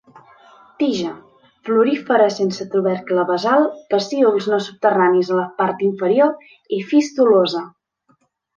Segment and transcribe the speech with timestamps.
[0.77, 1.09] Tija:
[1.67, 7.67] florífera sense tubercle basal, pecíols no subterranis a la part inferior, i fistulosa.